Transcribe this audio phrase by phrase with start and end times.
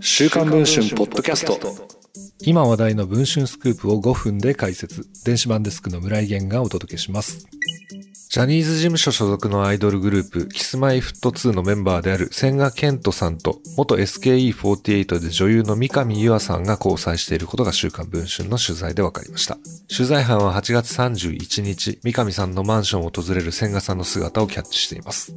[0.00, 1.58] 週刊文春ポッドキャスト
[2.40, 7.46] 今話題の文春スクープを5分で解説電子版デスクの村井源がお届けします
[8.32, 19.58] ジャニーズ事務所所属のアイドルグループ、キスマイフット2のメンバーである千賀健人さんと、元 SKE48 で女優の三上優愛さんが交際していることが週刊文春の取材で分かりました。
[19.94, 25.34] 取材班は8月31日、三上さんのマンションを訪れる千賀さんの姿をキャッチしています。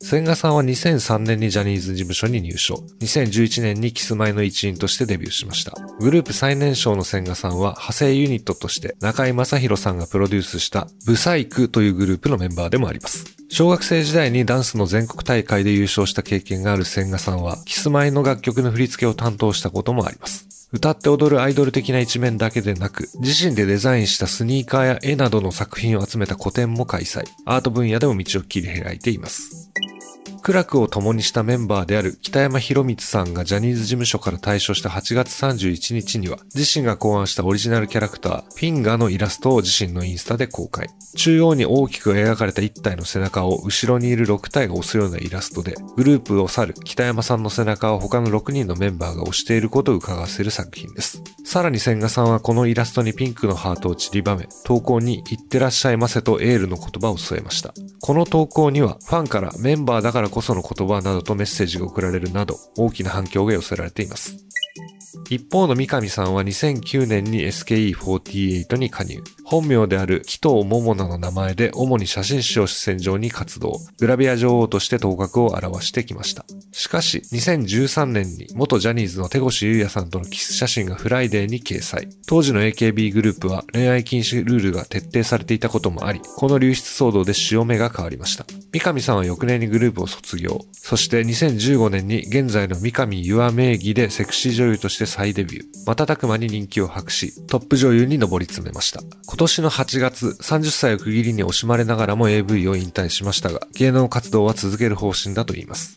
[0.00, 2.76] 千賀さんは2003年にジャニーズ事務所に入所。
[3.00, 5.72] 2011年にキスマイの一員としてデビューしました。
[5.98, 13.26] グループ最年少の千賀さんは派生ユニットとして中井正宏さんがプロデュースしたブサイクというグループのメンバーでもあります。
[13.50, 20.46] 小学生時代にダンスの全国大会で優勝した経験がある千賀さんは、キスマイの楽曲の振り付けを担当したこともあります。
[20.70, 27.24] 歌って踊るアイドル的な一面だけでなく、自身でデザインしたスニーカーや絵などの作品を集めた個展も開催。
[27.46, 29.70] アート分野でも道を切り開いています。
[30.48, 40.88] 苦楽を共にしたメンバーである北山博光さんがジャニーズ事務所から退所した8月31日には、自身が考案したオリジナルキャラクター、フィンガーのイラストを自身のインスタで公開。
[41.16, 51.22] 中央に大きく描かれた1体の背中を後ろにいる6体が押すようなイラストで、グループを去る北山さんの背中を他の6人のメンバーが押していることを伺わせる作品です。
[51.44, 57.74] さらに千賀さんはこのイラストにピンクのハートを散りばめ、投稿に行ってらっしゃいませとエールの言葉を添えました。
[58.00, 64.36] この投稿にはファンからメンバーだからこその言葉などとメッセージが送られるなど大きな反響が寄せられています。
[65.30, 69.20] 一方の三上さんは2009年に SKE48 に加入。
[69.50, 73.80] 本名である紀藤桃奈の名前で主に写真誌を主戦場に活動。
[73.98, 76.44] グラビア女王として頭角を現してきました。
[76.70, 82.10] しかし、2013年に元ジャニーズの手越優也さんとのキス写真がフライデーに掲載。
[82.26, 88.44] 当時の AKB グループは恋愛禁止ルールが徹底されていたこともあり、この流出騒動で潮目が変わりました。
[88.74, 90.60] 三上さんは翌年にグループを卒業。
[90.72, 95.64] そして2015年に現在の三上優愛名義でセクシー女優として再デビュー。
[95.86, 99.00] 瞬く間に人気を博し、トップ女優に上り詰めました。
[99.38, 105.96] 今年の8月、30歳を区切りに惜しまれながらも AV を引退しましたが、芸能活動は続ける方針だと言います。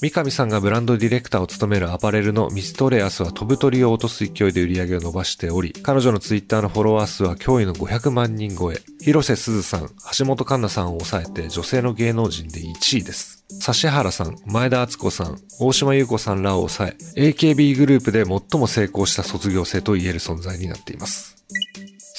[0.00, 8.80] 三上さんがブランドディレクターを務めるアパレルのミストレアスは飛ぶ鳥を落とす勢いで売り上げを伸ばしており、彼女のツイッターのフォロワー数は驚異の500万人超え。
[9.02, 13.44] 広瀬すずさん、橋本環奈さんを抑えて女性の芸能人で1位です。
[13.50, 21.34] 指原さん、前田敦子さん、大島優子さんらを抑え、AKB グループで最も成功した卒業生と言える存在になっています。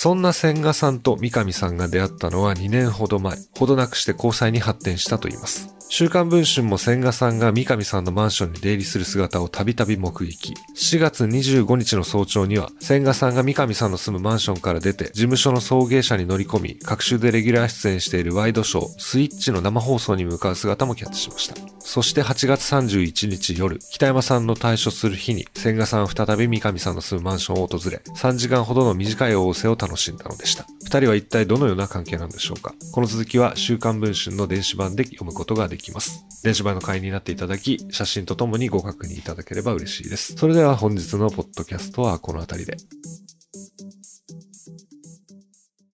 [0.06, 5.74] そんな千賀さんと三上さんが出会ったのは2年ほど前、ほどなくして交際に発展したと言います。
[5.90, 10.54] 週刊文春も千賀さんが三上さんのマンションに出入りする姿をたびたび目撃。
[10.76, 21.56] 4月25日の早朝には、千賀さんが三上さんの住むマンションから出て、事務所の送迎車に乗り込み、各種でレギュラー出演しているワイドショー、スイッチの生放送に向かう姿もキャッチしました。
[21.86, 30.66] そして8月31日夜、北山さんの退所する日に、千賀さん再び三上さんの住むマンションを訪れ、3時間ほどの短い仰せを楽しんだのでした。
[30.84, 36.26] 二人は一体どのような関係なんでしょうかこの続きは週刊文春の電子版で読むことができます。
[36.44, 40.34] 電子版の会員になっていただき、写真とともにご確認いただければ嬉しいです。
[40.36, 42.78] それでは本日のポッドキャストはこの辺りで。